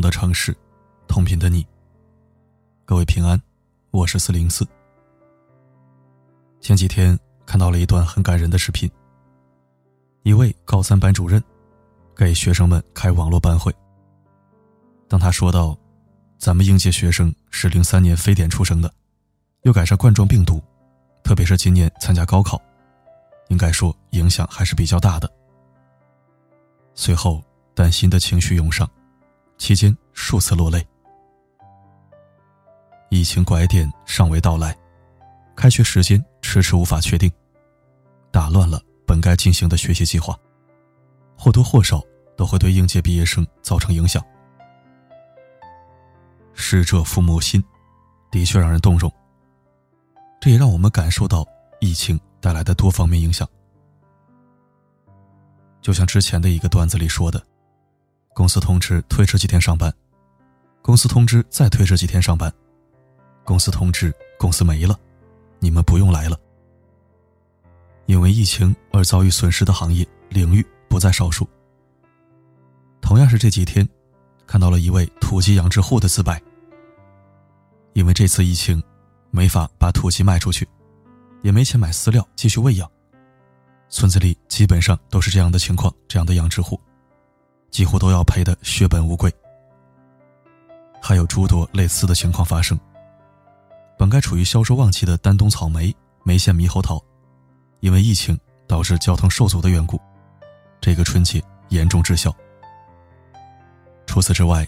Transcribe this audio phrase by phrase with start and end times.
[0.00, 0.56] 的城市，
[1.06, 1.66] 同频的你。
[2.84, 3.40] 各位平安，
[3.90, 4.66] 我是四零四。
[6.60, 8.90] 前几天看到了一段很感人的视频，
[10.22, 11.42] 一位高三班主任
[12.16, 13.74] 给学生们开网络班会。
[15.08, 15.76] 当他说到，
[16.38, 18.92] 咱们应届学生是零三年非典出生的，
[19.62, 20.62] 又赶上冠状病毒，
[21.22, 22.60] 特别是今年参加高考，
[23.48, 25.30] 应该说影响还是比较大的。
[26.94, 27.42] 随后，
[27.74, 28.88] 担心的情绪涌上，
[29.60, 30.84] 期间数次落泪。
[33.10, 34.74] 疫情拐点尚未到来，
[35.54, 37.30] 开学时间迟迟无法确定，
[38.32, 40.34] 打乱了本该进行的学习计划，
[41.36, 42.02] 或多或少
[42.38, 44.24] 都会对应届毕业生造成影响。
[46.54, 47.62] 逝者父母心，
[48.30, 49.12] 的确让人动容。
[50.40, 51.46] 这也让我们感受到
[51.80, 53.46] 疫情带来的多方面影响。
[55.82, 57.46] 就像之前的一个段子里说的，
[58.40, 59.92] 公司通知推迟几天上班，
[60.80, 62.50] 公司通知再推迟几天上班，
[63.44, 64.98] 公司通知公司没了，
[65.58, 66.40] 你们不用来了。
[68.06, 71.46] 因为疫情而遭遇损失的行业领域不在少数。
[73.02, 73.86] 同样是这几天，
[74.46, 76.40] 看到了一位土鸡养殖户的自白。
[77.92, 78.82] 因为这次疫情，
[79.30, 80.66] 没法把土鸡卖出去，
[81.42, 82.90] 也没钱买饲料继续喂养。
[83.90, 86.80] 村子里基本上都是这样的情况，这样的养殖户，
[87.70, 89.32] 几乎都要赔得血本无归。
[91.00, 92.78] 还有诸多类似的情况发生。
[93.98, 96.98] 本该处于销售旺季的丹东草莓、梅县猕猴桃，
[97.80, 100.00] 因为疫情导致交通受阻的缘故，
[100.80, 102.34] 这个春节严重滞销。
[104.06, 104.66] 除此之外，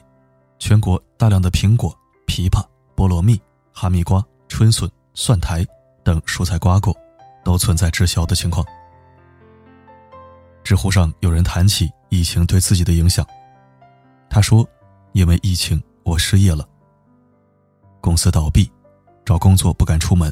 [0.58, 2.62] 全国大量的苹果、枇杷、
[2.94, 3.40] 菠萝蜜、
[3.72, 5.66] 哈密瓜、春笋、蒜苔
[6.04, 6.94] 等蔬菜瓜果，
[7.42, 8.64] 都存在滞销的情况。
[10.62, 13.26] 知乎上有人谈起疫情对自己的影响，
[14.28, 14.68] 他说
[15.14, 16.68] ：“因为疫情，我失业了，
[18.02, 18.70] 公司倒闭，
[19.24, 20.30] 找工作不敢出门，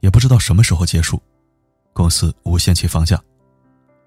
[0.00, 1.20] 也不知道什么时候结束，
[1.92, 3.22] 公司无限期放假，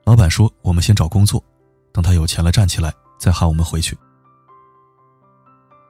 [0.06, 1.40] 老板说我们先找工作，
[1.92, 3.96] 等他有钱了站起来再喊我们回去。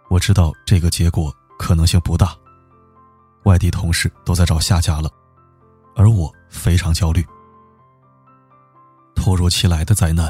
[0.09, 2.35] 我知道这个结果可能性不大，
[3.45, 5.09] 外地同事都在找下家了，
[5.95, 7.25] 而我非常焦虑。”
[9.15, 10.29] 突如其来的灾难，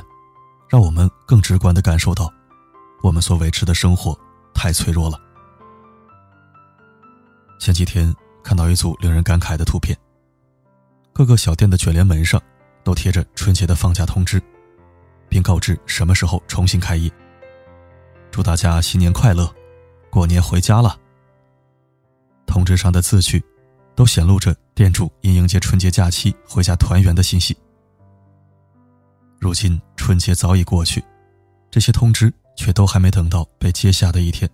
[0.74, 2.34] 让我们更直观的感受到，
[3.04, 4.20] 我们所维持的生活
[4.56, 5.22] 太脆弱了。
[7.60, 8.12] 前几天
[8.44, 9.96] 看到一组令人感慨的图片，
[11.14, 12.42] 各个小店的卷帘门上
[12.84, 14.42] 都贴着春节的放假通知，
[15.30, 17.08] 并告知什么时候重新开业。
[18.32, 19.48] 祝大家新年快乐，
[20.10, 21.00] 过年回家了。
[22.48, 23.44] 通知上的字句，
[23.94, 27.56] 都显露着店主因迎接春节假期回家团圆的欣喜。
[29.44, 31.04] 如今春节早已过去，
[31.70, 34.50] 这些通知却都还没等到被接下的一天。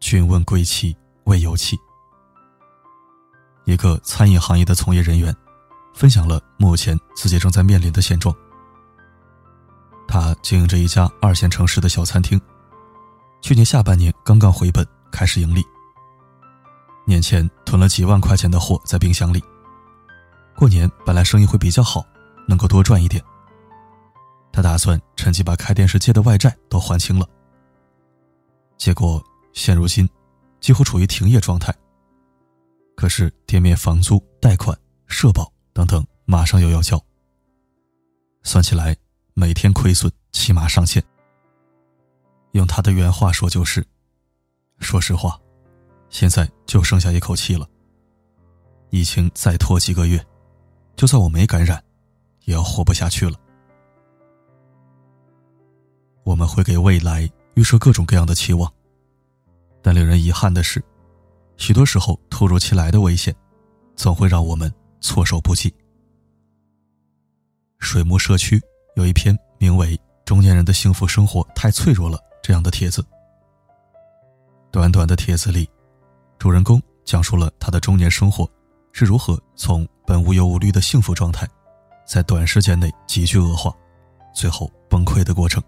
[0.00, 1.76] 君问归期，未有期。
[3.66, 5.36] 一个餐饮行业的从业人员，
[5.92, 8.34] 分享了目前自己正在面临的现状。
[10.08, 12.40] 他经营着一家二线城市的小餐厅，
[13.42, 14.82] 去年下半年刚刚回本，
[15.12, 15.62] 开始盈利。
[17.04, 19.44] 年前囤了几万块钱的货在冰箱里，
[20.56, 22.02] 过年本来生意会比较好。
[22.50, 23.22] 能够多赚一点。
[24.52, 27.24] 他打算趁机把开电视借的外债都还清了。
[28.76, 29.22] 结果
[29.52, 30.08] 现如今
[30.60, 31.72] 几乎处于停业状态。
[32.96, 37.00] 可是店面房租、贷款、社保等等马上又要交，
[38.42, 38.94] 算起来
[39.32, 41.02] 每天亏损起码上千。
[42.52, 43.86] 用他的原话说就是
[44.80, 45.40] ：“说实话，
[46.10, 47.66] 现在就剩下一口气了。
[48.90, 50.22] 疫情再拖几个月，
[50.96, 51.82] 就算我没感染。”
[52.50, 53.38] 也要活不下去了。
[56.24, 58.70] 我们会给未来预设各种各样的期望，
[59.80, 60.82] 但令人遗憾的是，
[61.56, 63.32] 许多时候突如其来的危险，
[63.94, 65.72] 总会让我们措手不及。
[67.78, 68.60] 水木社区
[68.96, 73.04] 有一篇名为《中年人的幸福生活太脆弱了》这样的帖子。
[74.72, 75.70] 短短的帖子里，
[76.36, 78.48] 主人公讲述了他的中年生活
[78.90, 81.48] 是如何从本无忧无虑的幸福状态。
[82.10, 83.72] 在短时间内急剧恶化，
[84.34, 85.62] 最后崩溃的过程。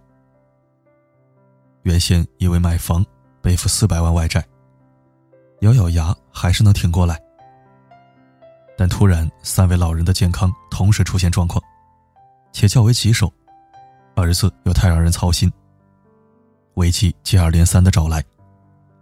[1.82, 3.06] 原先以为买房
[3.40, 4.44] 背负四百万外债，
[5.60, 7.16] 咬咬牙还是能挺过来。
[8.76, 11.62] 但突然三位老人的健康同时出现状况，
[12.50, 13.32] 且较为棘手，
[14.16, 15.48] 儿子又太让人操心，
[16.74, 18.20] 危机接二连三的找来，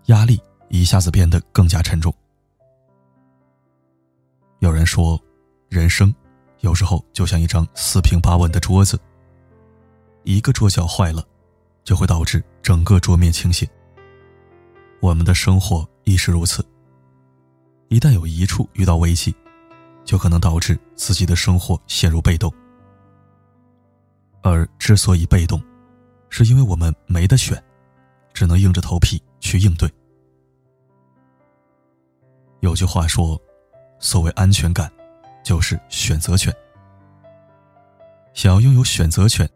[0.08, 0.38] 压力
[0.69, 2.12] 一下子变得更加沉重。
[4.58, 5.19] 有人说，
[5.70, 6.14] 人生。
[6.60, 8.98] 有时候就像一张四平八稳的桌子，
[10.24, 11.24] 一个桌角坏了，
[11.84, 13.68] 就会导致整个桌面倾斜。
[15.00, 16.64] 我们的生活亦是如此。
[17.88, 19.34] 一旦有一处遇到危机，
[20.04, 22.52] 就可能导致自己的生活陷入被动。
[24.42, 25.62] 而之所以被动，
[26.28, 27.62] 是因为我们没得选，
[28.32, 29.90] 只能硬着头皮去应对。
[32.60, 33.40] 有句话说
[33.98, 34.92] ：“所谓安全感，
[35.42, 36.54] 就是选择权。”
[38.32, 39.48] 想要拥有选择权，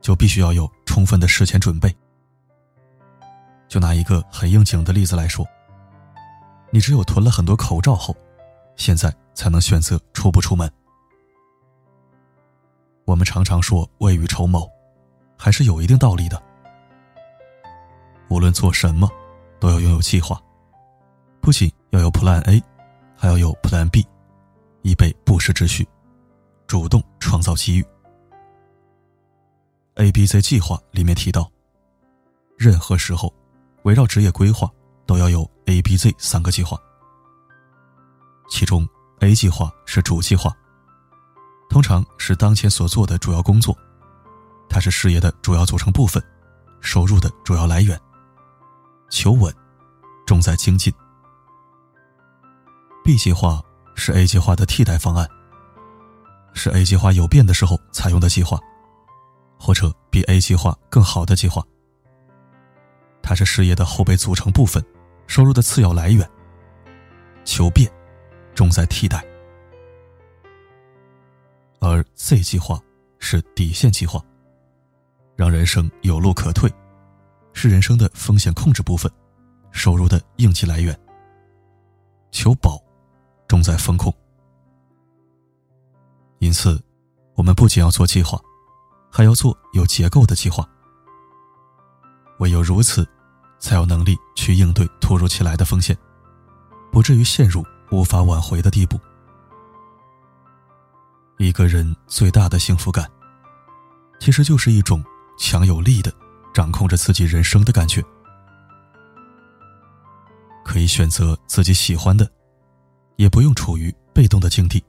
[0.00, 1.94] 就必须要有充分的事前准备。
[3.68, 5.46] 就拿一个很应景的例子来说，
[6.70, 8.16] 你只有囤了很多口罩后，
[8.76, 10.70] 现在才能选择出不出门。
[13.04, 14.68] 我们常常说未雨绸缪，
[15.36, 16.40] 还是有一定道理的。
[18.28, 19.10] 无论做什么，
[19.58, 20.40] 都要拥有计划，
[21.40, 22.62] 不仅要有 Plan A，
[23.16, 24.06] 还要有 Plan B，
[24.82, 25.86] 以备不时之需，
[26.66, 27.84] 主动创造机遇。
[29.94, 31.50] A B C 计划里面提到，
[32.56, 33.32] 任何时候
[33.82, 34.70] 围绕职业规划
[35.06, 36.78] 都要有 A B Z 三个计划，
[38.48, 38.88] 其中
[39.20, 40.52] A 计划是主计划。
[41.68, 43.76] 通常是当前所做的主要工作，
[44.68, 46.22] 它是事业的主要组成部分，
[46.80, 48.00] 收入的主要来源。
[49.10, 49.54] 求稳，
[50.26, 50.92] 重在精进。
[53.04, 53.62] B 计划
[54.02, 55.28] 是 A 计划的替代方案，
[56.54, 58.58] 是 A 计划有变的时候采用的计划，
[59.58, 61.62] 或者比 A 计划更好的计划。
[63.22, 64.82] 它是事业的后备组成部分，
[65.26, 66.26] 收入的次要来源。
[67.44, 67.92] 求变，
[68.54, 69.22] 重在替代。
[71.78, 72.80] 而 Z 计划
[73.18, 74.24] 是底线计划，
[75.36, 76.72] 让人生有路可退，
[77.52, 79.12] 是人生的风险控制部分，
[79.72, 80.98] 收入的应急来源。
[82.30, 82.82] 求保，
[83.50, 84.14] 重在风控。
[86.38, 86.80] 因此，
[87.34, 88.40] 我们不仅要做计划，
[89.10, 90.64] 还要做有结构的计划。
[92.38, 93.04] 唯有如此，
[93.58, 95.98] 才有能力去应对突如其来的风险，
[96.92, 99.00] 不至于陷入无法挽回的地步。
[101.38, 103.10] 一个人最大的幸福感，
[104.20, 105.02] 其实就是一种
[105.36, 106.14] 强有力的
[106.54, 108.00] 掌控着自己人生的感觉。
[110.64, 112.30] 可以选择自己喜欢的，
[113.20, 114.82] 也不用处于被动的境地。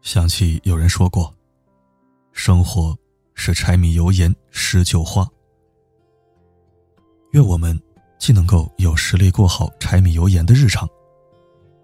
[0.00, 1.30] 想起有人说过，
[2.32, 2.96] 生活
[3.34, 5.28] 是柴米油盐诗酒花。
[7.32, 7.78] 愿我们
[8.18, 10.88] 既能够有实力过好柴米油盐的日常，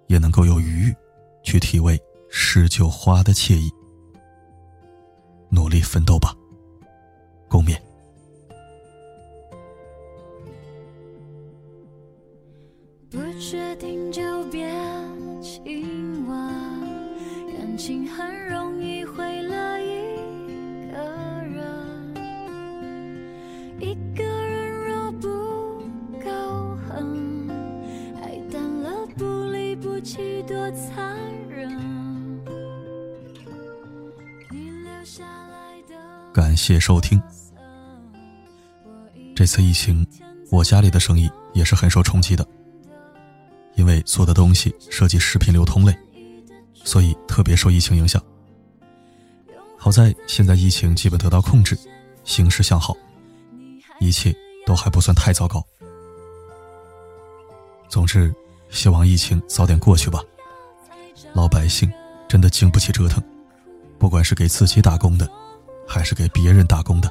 [0.07, 0.97] 也能够有余裕
[1.45, 2.01] 去体味。
[2.31, 3.71] 诗酒花的惬意，
[5.51, 6.35] 努力奋斗吧，
[7.49, 7.79] 共勉。
[13.39, 14.69] 不确定就别
[15.41, 16.37] 亲吻，
[17.57, 20.99] 感情很容易毁了一个
[21.45, 22.15] 人。
[23.79, 25.29] 一个人若不
[26.19, 27.49] 够狠，
[28.21, 31.17] 爱淡了不离不弃多残
[31.49, 31.79] 忍。
[36.35, 37.23] 感谢收听。
[39.37, 40.05] 这次疫情，
[40.51, 42.45] 我家里的生意也是很受冲击的，
[43.79, 45.97] 因为做的东西涉及食品流通类，
[46.75, 48.21] 所以特别受疫情影响。
[49.79, 51.79] 好在现在疫情基本得到控制，
[52.25, 52.95] 形势向好，
[54.01, 54.35] 一切
[54.67, 55.65] 都还不算太糟糕。
[57.89, 58.35] 总之，
[58.69, 60.21] 希望疫情早点过去吧。
[61.33, 61.91] 老百姓
[62.29, 63.23] 真的经不起折腾，
[63.97, 65.27] 不管是给自己打工的。
[65.91, 67.11] 还是给别人打工的。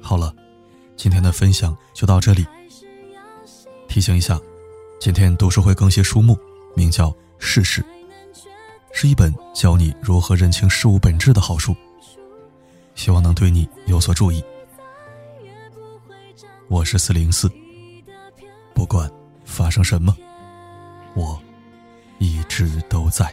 [0.00, 0.32] 好了，
[1.00, 2.46] 今天的分享就到这里。
[3.88, 4.38] 提醒一下，
[5.00, 6.38] 今天读书会更新书目，
[6.76, 7.80] 名叫《事实》，
[8.92, 11.74] 是一本教你如何认清事物本质的好书，
[12.94, 14.44] 希望能对你有所注意。
[16.68, 17.50] 我是四零四，
[18.74, 19.10] 不管
[19.46, 20.14] 发生什么，
[21.14, 21.40] 我。
[22.18, 23.32] 一直都在。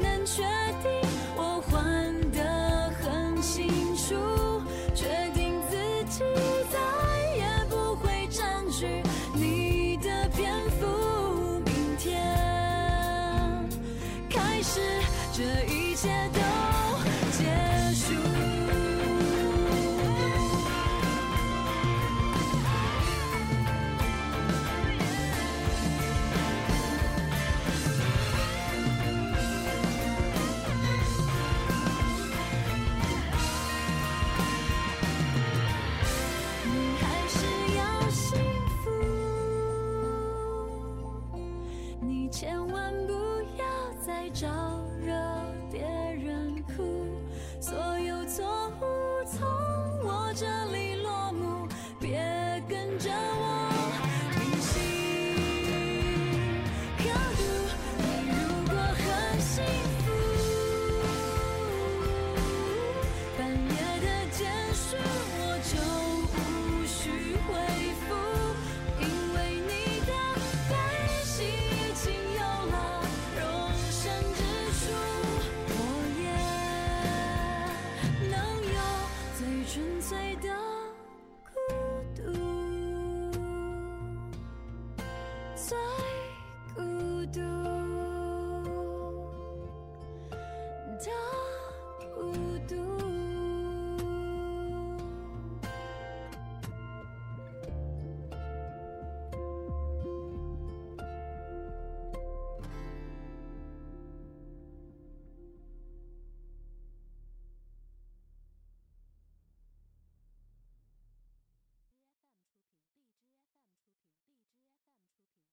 [0.00, 0.42] 能确
[0.82, 0.90] 定
[50.40, 50.89] 这里